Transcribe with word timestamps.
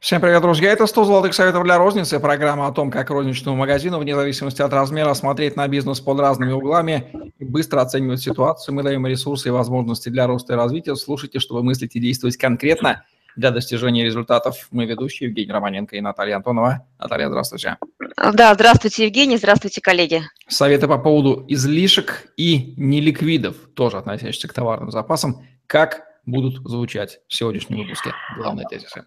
Всем 0.00 0.22
привет, 0.22 0.40
друзья! 0.40 0.72
Это 0.72 0.86
100 0.86 1.04
золотых 1.04 1.34
советов 1.34 1.62
для 1.62 1.76
розницы. 1.76 2.18
Программа 2.20 2.66
о 2.66 2.72
том, 2.72 2.90
как 2.90 3.10
розничному 3.10 3.58
магазину, 3.58 3.98
вне 3.98 4.14
зависимости 4.14 4.62
от 4.62 4.72
размера, 4.72 5.12
смотреть 5.12 5.56
на 5.56 5.68
бизнес 5.68 6.00
под 6.00 6.18
разными 6.20 6.52
углами 6.52 7.32
и 7.38 7.44
быстро 7.44 7.82
оценивать 7.82 8.22
ситуацию. 8.22 8.74
Мы 8.74 8.82
даем 8.82 9.06
ресурсы 9.06 9.48
и 9.48 9.50
возможности 9.50 10.08
для 10.08 10.26
роста 10.26 10.54
и 10.54 10.56
развития. 10.56 10.96
Слушайте, 10.96 11.38
чтобы 11.38 11.62
мыслить 11.62 11.96
и 11.96 12.00
действовать 12.00 12.38
конкретно 12.38 13.04
для 13.36 13.50
достижения 13.50 14.02
результатов. 14.02 14.68
Мы 14.70 14.86
ведущие 14.86 15.28
Евгений 15.28 15.52
Романенко 15.52 15.94
и 15.94 16.00
Наталья 16.00 16.36
Антонова. 16.36 16.86
Наталья, 16.98 17.28
здравствуйте. 17.28 17.76
Да, 18.16 18.54
здравствуйте, 18.54 19.04
Евгений, 19.04 19.36
здравствуйте, 19.36 19.82
коллеги. 19.82 20.22
Советы 20.48 20.88
по 20.88 20.96
поводу 20.96 21.44
излишек 21.46 22.32
и 22.38 22.72
неликвидов, 22.78 23.54
тоже 23.74 23.98
относящихся 23.98 24.48
к 24.48 24.54
товарным 24.54 24.90
запасам, 24.90 25.46
как 25.66 26.04
будут 26.24 26.66
звучать 26.66 27.20
в 27.28 27.34
сегодняшнем 27.34 27.80
выпуске. 27.80 28.14
Главные 28.38 28.66
тезисы. 28.66 29.04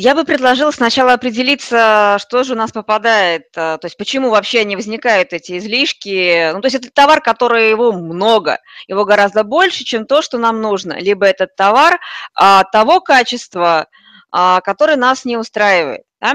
Я 0.00 0.14
бы 0.14 0.22
предложила 0.22 0.70
сначала 0.70 1.14
определиться, 1.14 2.18
что 2.20 2.44
же 2.44 2.52
у 2.52 2.56
нас 2.56 2.70
попадает, 2.70 3.46
э, 3.56 3.78
то 3.78 3.80
есть 3.82 3.96
почему 3.96 4.30
вообще 4.30 4.64
не 4.64 4.76
возникают 4.76 5.32
эти 5.32 5.58
излишки. 5.58 6.52
Ну, 6.52 6.60
то 6.60 6.66
есть 6.66 6.76
это 6.76 6.88
товар, 6.88 7.20
который 7.20 7.70
его 7.70 7.90
много, 7.90 8.60
его 8.86 9.04
гораздо 9.04 9.42
больше, 9.42 9.82
чем 9.82 10.06
то, 10.06 10.22
что 10.22 10.38
нам 10.38 10.60
нужно. 10.62 10.92
Либо 11.00 11.26
этот 11.26 11.56
товар 11.56 11.98
а, 12.34 12.62
того 12.62 13.00
качества, 13.00 13.88
а, 14.30 14.60
который 14.60 14.94
нас 14.94 15.24
не 15.24 15.36
устраивает. 15.36 16.04
Да? 16.20 16.34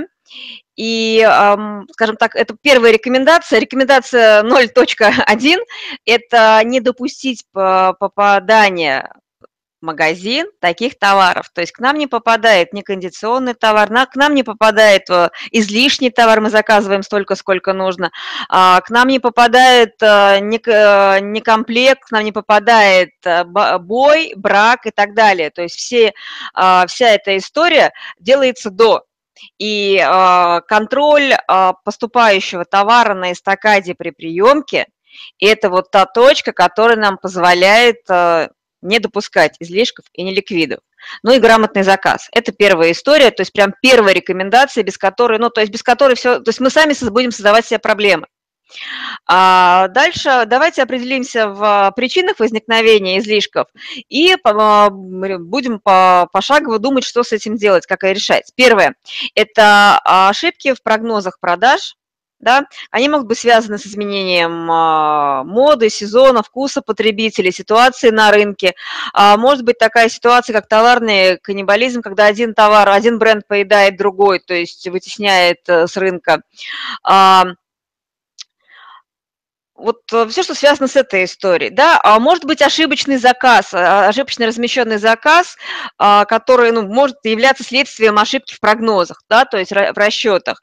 И, 0.75 1.21
скажем 1.91 2.17
так, 2.17 2.35
это 2.35 2.57
первая 2.61 2.91
рекомендация. 2.91 3.59
Рекомендация 3.59 4.43
0.1– 4.43 5.57
это 6.05 6.61
не 6.65 6.81
допустить 6.81 7.45
попадания 7.53 9.09
магазин 9.83 10.47
таких 10.59 10.97
товаров. 10.97 11.49
То 11.53 11.61
есть 11.61 11.73
к 11.73 11.79
нам 11.79 11.97
не 11.97 12.07
попадает 12.07 12.73
некондиционный 12.73 13.53
товар, 13.53 13.89
к 14.07 14.15
нам 14.15 14.33
не 14.33 14.43
попадает 14.43 15.09
э, 15.09 15.29
излишний 15.51 16.09
товар, 16.09 16.41
мы 16.41 16.49
заказываем 16.49 17.03
столько, 17.03 17.35
сколько 17.35 17.73
нужно, 17.73 18.11
а, 18.49 18.81
к 18.81 18.89
нам 18.89 19.09
не 19.09 19.19
попадает 19.19 20.01
э, 20.01 20.39
не 20.39 21.41
комплект, 21.41 22.05
к 22.05 22.11
нам 22.11 22.23
не 22.23 22.31
попадает 22.31 23.11
э, 23.25 23.43
бой, 23.43 24.33
брак 24.35 24.87
и 24.87 24.91
так 24.91 25.13
далее. 25.13 25.51
То 25.51 25.61
есть 25.61 25.75
все, 25.75 26.13
а, 26.53 26.87
вся 26.87 27.09
эта 27.09 27.37
история 27.37 27.91
делается 28.19 28.71
до. 28.71 29.03
И 29.57 29.97
контроль 30.67 31.33
поступающего 31.83 32.63
товара 32.63 33.13
на 33.13 33.33
эстакаде 33.33 33.93
при 33.93 34.11
приемке– 34.11 34.87
это 35.39 35.69
вот 35.69 35.91
та 35.91 36.05
точка, 36.05 36.53
которая 36.53 36.97
нам 36.97 37.17
позволяет 37.17 38.07
не 38.83 38.99
допускать 38.99 39.55
излишков 39.59 40.05
и 40.13 40.23
неликвидов. 40.23 40.79
Ну 41.23 41.33
и 41.33 41.39
грамотный 41.39 41.83
заказ. 41.83 42.29
Это 42.31 42.51
первая 42.51 42.91
история, 42.91 43.31
то 43.31 43.41
есть 43.41 43.51
прям 43.51 43.73
первая 43.81 44.13
рекомендация, 44.13 44.83
без 44.83 44.97
которой, 44.97 45.39
ну 45.39 45.49
то 45.49 45.61
есть 45.61 45.73
без 45.73 45.83
которой 45.83 46.15
все, 46.15 46.39
то 46.39 46.49
есть 46.49 46.59
мы 46.59 46.69
сами 46.69 46.93
будем 47.09 47.31
создавать 47.31 47.65
себе 47.65 47.79
проблемы. 47.79 48.27
А 49.27 49.89
дальше 49.89 50.45
давайте 50.47 50.81
определимся 50.81 51.47
в 51.47 51.93
причинах 51.95 52.39
возникновения 52.39 53.19
излишков 53.19 53.67
и 54.09 54.35
будем 54.43 55.79
пошагово 55.79 56.79
думать, 56.79 57.03
что 57.03 57.23
с 57.23 57.33
этим 57.33 57.55
делать, 57.55 57.85
как 57.85 58.03
и 58.03 58.13
решать. 58.13 58.51
Первое– 58.55 58.95
это 59.35 59.99
ошибки 60.03 60.73
в 60.73 60.81
прогнозах 60.81 61.39
продаж, 61.39 61.95
да, 62.43 62.65
они 62.91 63.09
могут 63.09 63.27
быть 63.27 63.39
связаны 63.39 63.77
с 63.77 63.85
изменением 63.87 64.69
а, 64.71 65.43
моды, 65.43 65.89
сезона, 65.89 66.43
вкуса 66.43 66.81
потребителей, 66.81 67.51
ситуации 67.51 68.09
на 68.09 68.31
рынке. 68.31 68.75
А, 69.13 69.37
может 69.37 69.63
быть 69.63 69.77
такая 69.77 70.09
ситуация, 70.09 70.53
как 70.53 70.67
товарный 70.67 71.37
каннибализм, 71.39 72.01
когда 72.01 72.25
один 72.25 72.53
товар, 72.53 72.89
один 72.89 73.17
бренд 73.17 73.47
поедает 73.47 73.97
другой, 73.97 74.39
то 74.39 74.53
есть 74.53 74.87
вытесняет 74.87 75.59
э, 75.67 75.87
с 75.87 75.97
рынка. 75.97 76.41
Вот 79.83 79.97
э, 80.13 80.27
все, 80.29 80.43
что 80.43 80.55
связано 80.55 80.87
с 80.87 80.95
этой 80.95 81.25
историей, 81.25 81.69
да, 81.69 81.99
а 82.01 82.17
может 82.17 82.45
быть 82.45 82.61
ошибочный 82.61 83.17
заказ, 83.17 83.73
а, 83.73 84.07
ошибочно 84.07 84.47
размещенный 84.47 84.97
заказ, 84.97 85.57
а, 85.97 86.23
который, 86.23 86.71
ну, 86.71 86.83
может 86.83 87.17
являться 87.25 87.65
следствием 87.65 88.17
ошибки 88.17 88.53
в 88.53 88.61
прогнозах, 88.61 89.21
да, 89.29 89.43
то 89.43 89.57
есть 89.57 89.71
в 89.71 89.97
расчетах, 89.97 90.61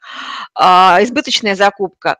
а, 0.55 0.97
избыточная 1.01 1.55
закупка. 1.55 2.17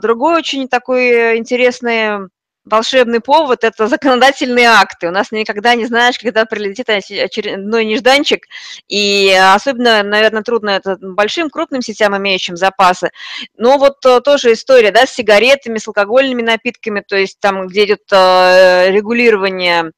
Другой 0.00 0.36
очень 0.36 0.68
такой 0.68 1.36
интересный 1.36 2.28
волшебный 2.70 3.20
повод– 3.20 3.58
это 3.64 3.88
законодательные 3.88 4.68
акты. 4.68 5.08
У 5.08 5.10
нас 5.10 5.32
никогда 5.32 5.74
не 5.74 5.86
знаешь, 5.86 6.18
когда 6.18 6.44
прилетит 6.44 6.88
очередной 6.88 7.84
нежданчик, 7.84 8.46
и 8.88 9.32
особенно, 9.32 10.02
наверное, 10.02 10.42
трудно 10.42 10.70
это 10.70 10.96
большим, 11.00 11.50
крупным 11.50 11.82
сетям, 11.82 12.16
имеющим 12.16 12.56
запасы. 12.56 13.10
Но 13.56 13.78
вот 13.78 14.04
э, 14.06 14.20
тоже 14.20 14.52
история, 14.52 14.90
да, 14.90 15.06
с 15.06 15.14
сигаретами, 15.14 15.78
с 15.78 15.88
алкогольными 15.88 16.42
напитками, 16.42 17.02
то 17.06 17.16
есть 17.16 17.40
там, 17.40 17.66
где 17.66 17.84
идет 17.84 18.02
э, 18.12 18.90
регулирование 18.90 19.92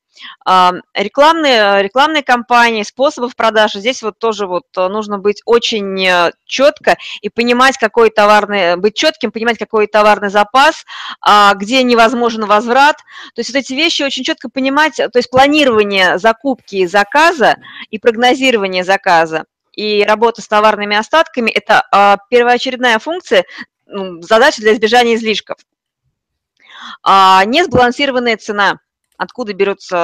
Рекламные, 0.45 1.83
рекламные 1.83 2.23
кампании, 2.23 2.83
способов 2.83 3.37
продажи, 3.37 3.79
здесь 3.79 4.03
вот 4.03 4.19
тоже 4.19 4.47
вот 4.47 4.65
э, 4.77 4.89
нужно 4.89 5.19
быть 5.19 5.41
очень 5.45 6.05
э, 6.05 6.33
четко 6.45 6.99
и 7.21 7.29
понимать, 7.29 7.79
какой 7.79 8.11
товарный, 8.11 8.77
быть 8.77 8.95
четким, 8.95 9.31
понимать, 9.33 9.59
какой 9.59 9.87
товарный 9.87 10.29
запас, 10.29 10.85
а, 11.21 11.55
где 11.55 11.83
невозможен 11.83 12.45
возврат. 12.45 12.97
То 13.35 13.41
есть 13.41 13.51
вот 13.51 13.59
эти 13.59 13.73
вещи 13.73 14.03
очень 14.03 14.25
четко 14.25 14.49
понимать, 14.51 14.97
то 14.97 15.11
есть 15.15 15.31
планирование 15.31 16.19
закупки 16.19 16.77
и 16.77 16.87
заказа 16.87 17.57
и 17.91 17.99
прогнозирование 17.99 18.85
заказа 18.85 19.45
и 19.73 20.05
работа 20.05 20.43
с 20.43 20.49
товарными 20.49 20.97
остатками– 20.97 21.51
это 21.55 21.87
а, 21.93 22.19
первоочередная 22.29 22.99
функция, 22.99 23.45
задача 23.87 24.61
для 24.61 24.75
избежания 24.75 25.15
излишков. 25.15 25.57
А, 27.03 27.45
несбалансированная 27.45 28.37
цена– 28.37 28.81
откуда 29.21 29.53
берутся 29.53 29.97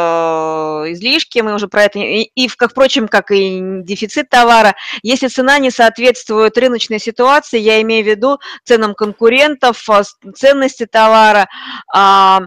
э, 0.85 0.93
излишки, 0.93 1.39
мы 1.39 1.55
уже 1.55 1.69
про 1.69 1.85
это, 1.85 1.99
и, 1.99 2.31
и 2.35 2.49
как, 2.49 2.73
впрочем, 2.73 3.09
как 3.09 3.31
и 3.31 3.61
дефицит 3.83 4.29
товара. 4.29 4.77
Если 5.03 5.29
цена 5.29 5.59
не 5.59 5.71
соответствует 5.71 6.59
рыночной 6.59 6.99
ситуации, 6.99 7.59
я 7.59 7.81
имею 7.81 8.05
в 8.05 8.09
виду 8.09 8.39
ценам 8.65 8.95
конкурентов, 8.95 9.89
э, 9.89 10.03
ценности 10.35 10.85
товара, 10.85 11.49
а, 11.95 12.43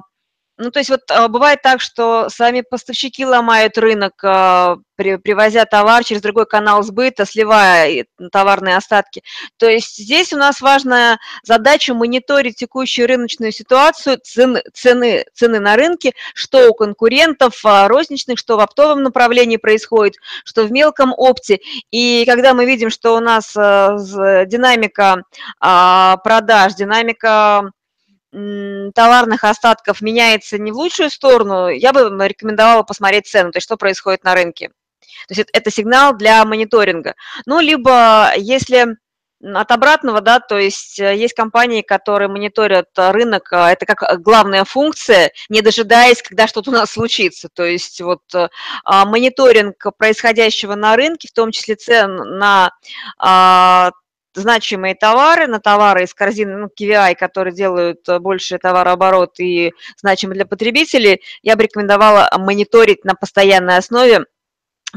ну, 0.60 0.72
то 0.72 0.80
есть 0.80 0.90
вот 0.90 1.10
а, 1.10 1.30
бывает 1.30 1.62
так, 1.62 1.80
что 1.80 2.28
сами 2.30 2.62
поставщики 2.70 3.26
ломают 3.26 3.78
рынок, 3.78 4.14
а, 4.24 4.76
привозя 4.98 5.64
товар 5.64 6.04
через 6.04 6.22
другой 6.22 6.46
канал 6.46 6.84
сбыта, 6.84 7.26
сливая 7.26 8.06
товарные 8.34 8.76
остатки. 8.76 9.24
То 9.56 9.70
есть 9.70 9.96
здесь 9.96 10.34
у 10.34 10.38
нас 10.38 10.60
важная 10.60 11.18
задача 11.44 11.94
мониторить 11.94 12.58
текущую 12.58 13.08
рыночную 13.08 13.54
ситуацию, 13.54 14.20
цены, 14.22 14.62
цены, 14.74 15.26
цены 15.34 15.62
на 15.62 15.78
рынке, 15.78 16.12
что 16.34 16.70
у 16.70 16.74
конкурентов 16.74 17.62
а, 17.64 17.88
розничных, 17.88 18.38
что 18.38 18.58
в 18.58 18.60
оптовом 18.60 19.02
направлении 19.02 19.56
происходит, 19.56 20.16
что 20.44 20.64
в 20.64 20.74
мелком 20.74 21.14
опте. 21.16 21.62
И 21.90 22.26
когда 22.26 22.54
мы 22.54 22.66
видим, 22.66 22.90
что 22.90 23.16
у 23.16 23.22
нас 23.22 23.54
динамика 23.54 25.24
продаж, 25.60 26.74
динамика 26.76 27.72
товарных 28.32 29.44
остатков 29.44 30.02
меняется 30.02 30.58
не 30.58 30.72
в 30.72 30.76
лучшую 30.76 31.10
сторону, 31.10 31.68
я 31.70 31.94
бы 31.94 32.10
рекомендовала 32.28 32.84
посмотреть 32.84 33.28
цену, 33.28 33.52
то 33.52 33.58
есть 33.58 33.66
что 33.66 33.78
происходит 33.78 34.24
на 34.24 34.36
рынке. 34.36 34.70
То 35.28 35.34
есть 35.34 35.50
это 35.52 35.72
сигнал 35.72 36.16
для 36.16 36.44
мониторинга. 36.46 37.16
Ну, 37.46 37.60
либо 37.60 38.34
если 38.38 38.98
от 39.42 39.72
обратного, 39.72 40.20
да, 40.22 40.40
то 40.40 40.58
есть 40.58 41.00
э, 41.00 41.16
есть 41.16 41.34
компании, 41.34 41.82
которые 41.82 42.28
мониторят 42.28 42.90
рынок, 42.98 43.54
а, 43.54 43.72
это 43.72 43.86
как 43.86 44.22
главная 44.22 44.66
функция, 44.66 45.32
не 45.48 45.62
дожидаясь, 45.62 46.22
когда 46.22 46.46
что-то 46.46 46.72
у 46.72 46.74
нас 46.74 46.92
случится. 46.92 47.48
То 47.48 47.64
есть 47.64 48.02
вот 48.02 48.22
э, 48.34 48.50
а, 48.84 49.06
мониторинг 49.06 49.78
происходящего 49.98 50.76
на 50.76 50.96
рынке, 50.98 51.30
в 51.30 51.32
том 51.32 51.52
числе 51.52 51.76
цен 51.76 52.16
на 52.38 52.72
а, 53.18 53.92
значимые 54.34 54.96
товары, 54.96 55.48
на 55.48 55.60
товары 55.60 56.04
из 56.04 56.14
корзины 56.14 56.58
ну, 56.58 56.68
KVI, 56.68 57.16
которые 57.16 57.54
делают 57.54 58.08
э, 58.08 58.20
больше 58.20 58.58
товарооборот 58.58 59.40
и 59.40 59.74
значимы 59.98 60.36
для 60.36 60.46
потребителей, 60.46 61.22
я 61.42 61.56
бы 61.56 61.64
рекомендовала 61.64 62.30
мониторить 62.38 63.06
на 63.06 63.16
постоянной 63.16 63.78
основе 63.78 64.26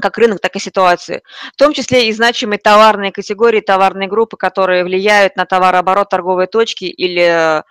как 0.00 0.17
рынок, 0.17 0.40
так 0.40 0.56
и 0.56 0.58
ситуацию. 0.58 1.20
В 1.52 1.56
том 1.56 1.75
числе 1.75 2.08
и 2.08 2.12
значимые 2.12 2.58
товарные 2.58 3.12
категории, 3.12 3.61
товарные 3.61 4.08
группы, 4.08 4.37
которые 4.37 4.84
влияют 4.84 5.37
на 5.37 5.44
товарооборот 5.44 6.08
торговой 6.08 6.46
точки 6.46 6.84
или 6.84 7.23
э, 7.23 7.62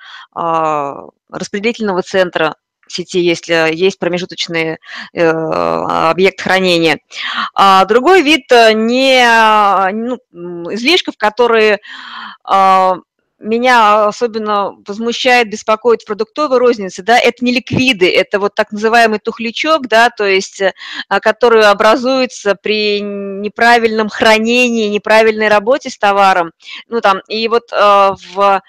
распределительного 1.30 2.04
центра 2.04 2.56
сети, 2.92 3.20
если 3.20 3.74
есть 3.74 4.00
промежуточный 4.00 4.78
э, 5.14 5.28
объект 5.28 6.42
хранения. 6.42 7.00
А 7.54 7.86
другой 7.86 8.22
вид 8.22 8.52
э, 8.52 8.74
не 8.74 9.24
ну, 10.32 10.74
излишков, 10.74 11.16
которые 11.18 11.80
а, 12.44 12.98
меня 13.42 14.06
особенно 14.06 14.76
возмущает, 14.88 15.50
беспокоит 15.50 16.02
в 16.02 16.06
продуктовой 16.06 16.60
рознице, 16.60 17.04
да, 17.04 17.18
это 17.18 17.44
не 17.44 17.52
ликвиды, 17.52 18.10
это 18.10 18.40
вот 18.40 18.56
так 18.56 18.72
называемый 18.72 19.20
тухлячок, 19.20 19.88
да, 19.88 20.10
то 20.10 20.26
есть, 20.26 20.62
а, 21.10 21.20
который 21.20 21.66
образуется 21.66 22.56
при 22.56 23.02
неправильном 23.02 24.10
хранении, 24.10 24.90
неправильной 24.90 25.48
работе 25.48 25.90
с 25.90 25.98
товаром, 25.98 26.52
ну, 26.88 27.02
там, 27.02 27.20
и 27.28 27.48
вот 27.48 27.72
э, 27.72 28.12
в 28.34 28.62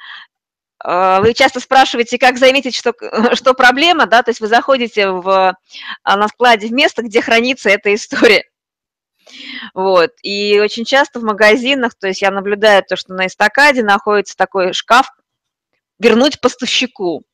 вы 0.84 1.34
часто 1.34 1.60
спрашиваете, 1.60 2.18
как 2.18 2.38
заметить, 2.38 2.74
что, 2.74 2.92
что 3.34 3.54
проблема, 3.54 4.06
да, 4.06 4.22
то 4.22 4.30
есть 4.30 4.40
вы 4.40 4.48
заходите 4.48 5.10
в, 5.10 5.56
на 6.04 6.28
складе 6.28 6.68
в 6.68 6.72
место, 6.72 7.02
где 7.02 7.20
хранится 7.20 7.70
эта 7.70 7.94
история. 7.94 8.44
Вот. 9.74 10.10
И 10.22 10.60
очень 10.60 10.84
часто 10.84 11.20
в 11.20 11.24
магазинах, 11.24 11.94
то 11.94 12.08
есть 12.08 12.22
я 12.22 12.30
наблюдаю 12.30 12.82
то, 12.82 12.96
что 12.96 13.14
на 13.14 13.26
эстакаде 13.26 13.82
находится 13.82 14.36
такой 14.36 14.72
шкаф 14.72 15.08
«Вернуть 15.98 16.40
поставщику». 16.40 17.24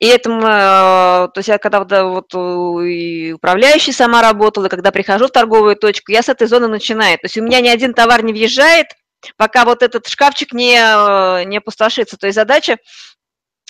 И 0.00 0.06
этому, 0.06 0.42
э, 0.42 1.28
то 1.28 1.32
есть 1.36 1.48
я 1.48 1.58
когда 1.58 2.04
вот 2.04 2.34
и 2.34 3.32
управляющий 3.32 3.92
сама 3.92 4.20
работала, 4.20 4.68
когда 4.68 4.90
прихожу 4.90 5.28
в 5.28 5.30
торговую 5.30 5.76
точку, 5.76 6.10
я 6.10 6.22
с 6.22 6.28
этой 6.28 6.48
зоны 6.48 6.66
начинаю. 6.66 7.16
То 7.18 7.26
есть 7.26 7.38
у 7.38 7.42
меня 7.42 7.60
ни 7.60 7.68
один 7.68 7.94
товар 7.94 8.24
не 8.24 8.32
въезжает, 8.32 8.88
пока 9.36 9.64
вот 9.64 9.82
этот 9.82 10.08
шкафчик 10.08 10.52
не, 10.52 10.76
э, 10.76 11.44
не 11.44 11.58
опустошится. 11.58 12.16
То 12.16 12.26
есть 12.26 12.36
задача 12.36 12.78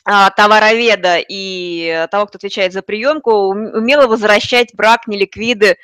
а, 0.04 0.30
товароведа 0.30 1.18
и 1.18 2.06
того, 2.10 2.26
кто 2.26 2.36
отвечает 2.36 2.72
за 2.72 2.82
приемку, 2.82 3.32
умело 3.32 4.06
возвращать 4.06 4.74
брак, 4.74 5.06
неликвиды, 5.06 5.76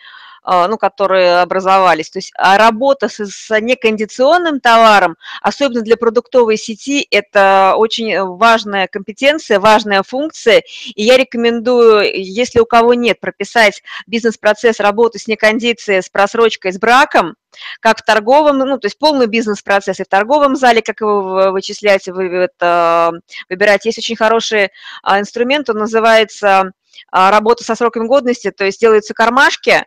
ну, 0.47 0.79
которые 0.79 1.41
образовались. 1.41 2.11
То 2.11 2.19
есть 2.19 2.33
а 2.37 2.57
работа 2.57 3.09
с, 3.09 3.25
с 3.25 3.61
некондиционным 3.61 4.61
товаром, 4.61 5.17
особенно 5.43 5.83
для 5.83 5.97
продуктовой 5.97 6.57
сети, 6.57 7.07
это 7.11 7.75
очень 7.77 8.23
важная 8.23 8.87
компетенция, 8.87 9.59
важная 9.59 10.03
функция. 10.03 10.63
И 10.95 11.03
я 11.03 11.17
рекомендую, 11.17 12.11
если 12.15 12.61
у 12.61 12.67
кого 12.67 12.95
нет, 12.95 13.19
прописать 13.21 13.83
бизнес-процесс 14.07 14.79
работы 14.81 15.19
с 15.19 15.27
некондицией, 15.27 16.03
с 16.03 16.09
просрочкой, 16.09 16.73
с 16.73 16.79
браком, 16.79 17.35
как 17.81 17.99
в 17.99 18.03
торговом, 18.03 18.59
ну, 18.59 18.79
то 18.79 18.87
есть 18.87 18.99
полный 18.99 19.27
бизнес-процесс 19.27 19.99
и 20.01 20.05
в 20.05 20.09
торговом 20.09 20.57
зале, 20.57 20.83
как 20.83 21.01
его 21.01 21.51
вычислять, 21.51 22.07
вы 22.07 22.27
это 22.27 23.13
выбирать. 23.49 23.85
Есть 23.85 23.99
очень 23.99 24.17
хороший 24.17 24.71
а, 25.03 25.19
инструмент, 25.19 25.69
он 25.71 25.79
называется 25.79 26.73
работа 27.13 27.65
со 27.65 27.75
сроками 27.75 28.07
годности, 28.07 28.51
то 28.51 28.65
есть 28.65 28.81
делаются 28.81 29.15
кармашки, 29.15 29.85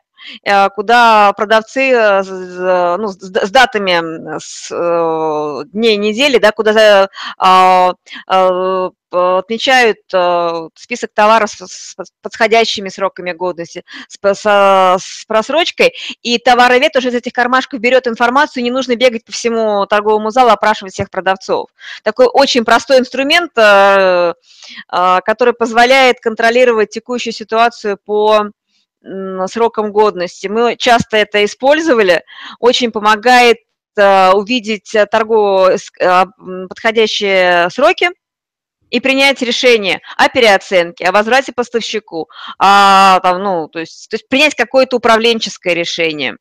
куда 0.75 1.33
продавцы 1.33 1.91
э, 1.91 2.97
ну, 2.97 3.07
с 3.09 3.51
датами 3.51 4.39
с 4.39 4.71
э, 4.71 5.63
дней 5.71 5.97
недели, 5.97 6.37
да, 6.37 6.51
куда 6.51 7.09
а, 7.37 7.93
отмечают 9.11 9.97
список 10.75 11.11
товаров 11.15 11.49
с 11.49 11.95
подходящими 12.21 12.89
сроками 12.89 13.31
годности, 13.31 13.83
с 14.07 15.25
просрочкой, 15.27 15.93
и 16.21 16.37
товаровед 16.37 16.95
уже 16.95 17.09
из 17.09 17.15
этих 17.15 17.33
кармашков 17.33 17.79
берет 17.79 18.05
информацию, 18.07 18.61
не 18.61 18.69
нужно 18.69 18.95
бегать 18.95 19.25
по 19.25 19.31
всему 19.31 19.87
торговому 19.87 20.29
залу, 20.29 20.51
опрашивать 20.51 20.93
всех 20.93 21.09
продавцов. 21.09 21.69
Такой 22.03 22.27
очень 22.31 22.63
простой 22.63 22.99
инструмент, 22.99 23.51
который 23.55 25.53
позволяет 25.57 26.19
контролировать 26.19 26.91
текущую 26.91 27.33
ситуацию 27.33 27.97
по 27.97 28.51
сроком 29.47 29.91
годности. 29.91 30.47
Мы 30.47 30.75
часто 30.75 31.17
это 31.17 31.43
использовали, 31.45 32.23
очень 32.59 32.91
помогает 32.91 33.57
э, 33.97 34.31
увидеть 34.31 34.93
э, 34.93 35.05
торгово 35.05 35.73
э, 35.73 36.25
подходящие 36.67 37.69
сроки 37.69 38.09
и 38.89 38.99
принять 38.99 39.41
решение 39.41 40.01
о 40.17 40.29
переоценке, 40.29 41.05
о 41.05 41.11
возврате 41.11 41.53
поставщику, 41.53 42.29
а, 42.57 43.19
там, 43.21 43.43
ну, 43.43 43.67
то, 43.67 43.79
есть, 43.79 44.09
то 44.09 44.15
есть 44.15 44.27
принять 44.27 44.55
какое-то 44.55 44.97
управленческое 44.97 45.73
решение. 45.73 46.37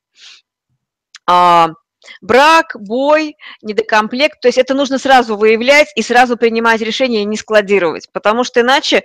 Брак, 2.21 2.77
бой, 2.79 3.37
недокомплект. 3.63 4.41
То 4.41 4.49
есть 4.49 4.59
это 4.59 4.75
нужно 4.75 4.99
сразу 4.99 5.37
выявлять 5.37 5.89
и 5.97 6.03
сразу 6.03 6.37
принимать 6.37 6.81
решение 6.81 7.23
и 7.23 7.27
не 7.27 7.37
складировать, 7.37 8.09
потому 8.13 8.45
что 8.45 8.61
иначе 8.61 9.03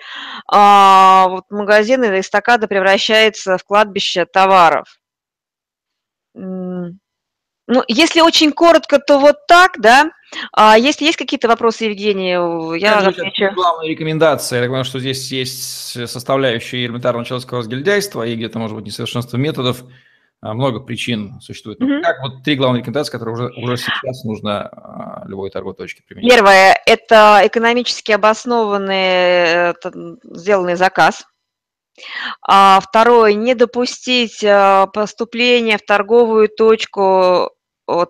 а, 0.48 1.28
вот 1.30 1.46
магазин 1.50 2.04
или 2.04 2.20
эстакада 2.20 2.68
превращается 2.68 3.58
в 3.58 3.64
кладбище 3.64 4.26
товаров. 4.26 5.00
Ну, 7.66 7.82
если 7.88 8.20
очень 8.20 8.52
коротко, 8.52 9.00
то 9.00 9.20
вот 9.20 9.48
так, 9.48 9.80
да. 9.80 10.12
А 10.52 10.78
если 10.78 11.06
есть 11.06 11.18
какие-то 11.18 11.48
вопросы, 11.48 11.86
Евгений, 11.86 12.32
я 12.78 12.98
отвечу. 12.98 13.52
Главная 13.56 13.88
рекомендация, 13.88 14.60
я 14.60 14.66
понимаю, 14.66 14.84
что 14.84 15.00
здесь 15.00 15.32
есть 15.32 16.10
составляющая 16.10 16.86
элементарного 16.86 17.26
человеческого 17.26 17.60
разгильдяйства 17.60 18.24
и 18.24 18.36
где-то, 18.36 18.60
может 18.60 18.76
быть, 18.76 18.86
несовершенство 18.86 19.38
методов, 19.38 19.84
много 20.44 20.82
причин 20.82 21.40
существует. 21.40 21.80
Mm-hmm. 21.80 22.02
Как 22.02 22.22
вот 22.22 22.44
три 22.44 22.56
главные 22.56 22.82
рекомендации, 22.82 23.14
которые 23.14 23.36
уже, 23.36 23.54
уже 23.56 23.78
сейчас 23.78 24.26
нужно 24.26 24.68
а, 24.68 25.24
любой 25.26 25.50
торговой 25.50 25.76
точке 25.76 26.04
применить? 26.06 26.30
Первое– 26.30 26.78
это 26.86 27.42
экономически 27.46 28.12
обоснованный 28.12 29.72
э, 29.72 29.74
сделанный 30.24 30.76
заказ. 30.76 31.24
А 32.46 32.82
второе– 32.82 33.34
не 33.36 33.56
допустить 33.56 34.44
э, 34.44 34.88
поступления 34.94 35.78
в 35.78 35.86
торговую 35.86 36.50
точку 36.50 37.52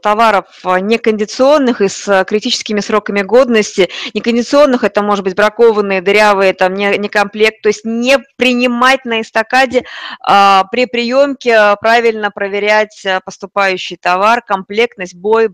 товаров 0.01 0.45
а, 0.63 0.79
некондиционных 0.79 1.81
и 1.81 1.87
с 1.87 2.07
а, 2.07 2.23
критическими 2.23 2.79
сроками 2.79 3.21
годности. 3.21 3.89
Некондиционных 4.13 4.83
это 4.83 5.01
может 5.01 5.23
быть 5.23 5.35
бракованные, 5.35 6.01
дырявые, 6.01 6.53
там 6.53 6.73
не, 6.73 6.97
не 6.97 7.09
комплект. 7.09 7.61
То 7.61 7.69
есть 7.69 7.83
не 7.83 8.19
принимать 8.37 9.05
на 9.05 9.21
эстакаде 9.21 9.85
а, 10.21 10.65
при 10.71 10.85
приемке, 10.85 11.55
а, 11.55 11.75
правильно 11.75 12.29
проверять 12.29 13.03
поступающий 13.25 13.97
товар, 13.97 14.41
комплектность, 14.41 15.15
бой 15.15 15.49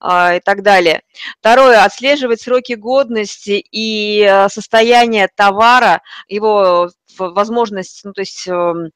а, 0.00 0.36
и 0.36 0.40
так 0.40 0.62
далее. 0.62 1.02
Второе, 1.38 1.84
отслеживать 1.84 2.40
сроки 2.40 2.72
годности 2.72 3.64
и 3.70 4.46
состояние 4.48 5.28
товара, 5.34 6.02
его 6.28 6.90
возможность, 7.18 8.00
ну 8.04 8.12
то 8.12 8.20
есть 8.20 8.46
эм, 8.48 8.90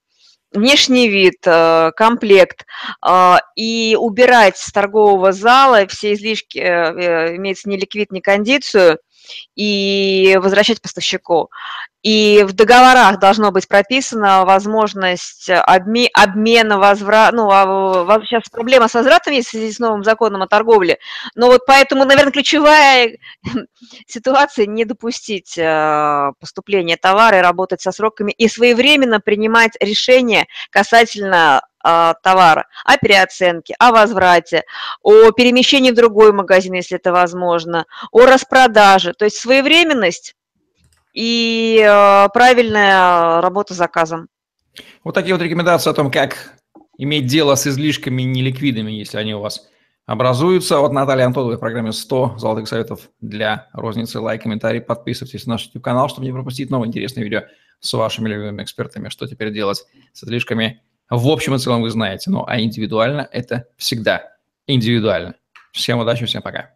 внешний 0.55 1.09
вид, 1.09 1.39
э, 1.45 1.91
комплект, 1.97 2.65
а, 3.01 3.41
и 3.57 3.97
убирать 3.99 4.57
с 4.57 4.71
торгового 4.73 5.33
зала 5.33 5.87
все 5.87 6.15
излишки, 6.15 6.59
э, 6.59 6.63
э, 6.63 7.37
имеется 7.37 7.69
не 7.69 7.77
ликвид, 7.77 8.13
не 8.13 8.21
кондицию, 8.21 8.99
и 9.55 10.39
возвращать 10.43 10.81
поставщику. 10.81 11.51
И 12.03 12.45
в 12.47 12.53
договорах 12.53 13.19
должно 13.19 13.51
быть 13.51 13.67
прописана 13.67 14.45
возможность 14.45 15.49
обме 15.49 16.09
обмена, 16.13 16.79
возврата. 16.79 17.35
Ну, 17.35 17.49
а, 17.51 18.21
сейчас 18.27 18.43
проблема 18.51 18.89
с 18.89 18.95
возвратом 18.95 19.33
есть 19.33 19.49
в 19.49 19.51
связи 19.53 19.73
с 19.73 19.79
новым 19.79 20.05
законом 20.05 20.43
о 20.43 20.47
торговле. 20.47 20.99
Но 21.35 21.47
вот 21.47 21.63
поэтому, 21.67 22.05
наверное, 22.05 22.33
ключевая 22.33 23.17
ситуация 24.07 24.67
не 24.67 24.85
допустить 24.85 25.57
э, 25.57 26.33
поступления 26.39 26.99
товара 26.99 27.39
и 27.39 27.43
работать 27.43 27.81
со 27.81 27.91
сроками 27.91 28.33
и 28.33 28.49
своевременно 28.49 29.19
принимать 29.21 29.73
решения 29.81 30.47
касательно 30.71 31.63
а, 31.87 32.15
товара, 32.23 32.67
о 32.87 32.97
переоценке, 32.97 33.75
о 33.79 33.93
возврате, 33.93 34.65
о 35.03 35.31
перемещении 35.33 35.91
в 35.91 35.95
другой 35.95 36.33
магазин, 36.33 36.73
если 36.73 36.97
это 36.97 37.13
возможно, 37.13 37.85
о 38.11 38.25
распродаже. 38.25 39.13
То 39.13 39.27
есть 39.27 39.37
своевременность 39.37 40.35
и 41.13 41.79
э, 41.87 42.29
правильная 42.33 43.43
работа 43.43 43.75
с 43.75 43.77
заказом. 43.77 44.29
Вот 45.05 45.15
такие 45.15 45.35
вот 45.35 45.43
рекомендации 45.43 45.91
о 45.91 45.95
том, 45.95 46.11
как 46.11 46.55
иметь 46.97 47.27
дело 47.27 47.55
с 47.55 47.67
излишками 47.67 48.23
неликвидными, 48.23 48.91
если 48.91 49.19
они 49.19 49.35
у 49.35 49.41
вас 49.41 49.69
образуются. 50.07 50.81
От 50.81 50.93
Натальи 50.93 51.23
Антоновой 51.23 51.57
в 51.57 51.61
программе 51.61 51.93
100 51.93 52.39
золотых 52.39 52.67
советов 52.67 53.11
для 53.21 53.69
розницы. 53.75 54.21
Лайк, 54.21 54.43
комментарий, 54.43 54.81
подписывайтесь 54.81 55.47
на 55.47 55.53
наш 55.53 55.67
YouTube-канал, 55.67 56.09
чтобы 56.09 56.25
не 56.25 56.33
пропустить 56.33 56.71
новые 56.71 56.89
интересные 56.89 57.25
видео 57.25 57.43
с 57.81 57.93
вашими 57.93 58.29
любимыми 58.31 58.63
экспертами. 58.63 59.11
Что 59.11 59.27
теперь 59.27 59.53
делать 59.53 59.85
с 60.15 60.25
излишками? 60.25 60.83
В 61.11 61.29
общем 61.29 61.55
и 61.55 61.59
целом 61.59 61.83
вы 61.83 61.91
знаете. 61.91 62.31
Ну, 62.31 62.45
а 62.47 62.61
индивидуально 62.61 63.29
это 63.31 63.69
всегда 63.77 64.37
индивидуально. 64.67 65.35
Всем 65.73 65.99
удачи, 65.99 66.25
всем 66.27 66.43
пока. 66.43 66.74